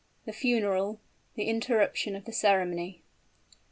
THE 0.25 0.33
FUNERAL 0.33 0.99
THE 1.35 1.43
INTERRUPTION 1.43 2.15
OF 2.15 2.25
THE 2.25 2.33
CEREMONY. 2.33 3.03